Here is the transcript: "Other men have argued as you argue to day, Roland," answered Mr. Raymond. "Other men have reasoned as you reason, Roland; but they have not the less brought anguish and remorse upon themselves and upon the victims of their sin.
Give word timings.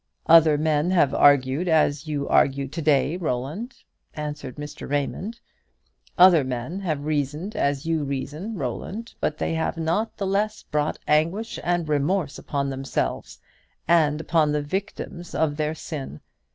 "Other 0.25 0.57
men 0.57 0.89
have 0.89 1.13
argued 1.13 1.67
as 1.67 2.07
you 2.07 2.27
argue 2.27 2.67
to 2.67 2.81
day, 2.81 3.17
Roland," 3.17 3.75
answered 4.15 4.55
Mr. 4.55 4.89
Raymond. 4.89 5.39
"Other 6.17 6.43
men 6.43 6.79
have 6.79 7.05
reasoned 7.05 7.55
as 7.55 7.85
you 7.85 8.03
reason, 8.03 8.55
Roland; 8.55 9.13
but 9.19 9.37
they 9.37 9.53
have 9.53 9.77
not 9.77 10.17
the 10.17 10.25
less 10.25 10.63
brought 10.63 10.97
anguish 11.07 11.59
and 11.63 11.87
remorse 11.87 12.39
upon 12.39 12.67
themselves 12.71 13.37
and 13.87 14.19
upon 14.19 14.51
the 14.51 14.63
victims 14.63 15.35
of 15.35 15.55
their 15.55 15.75
sin. 15.75 16.21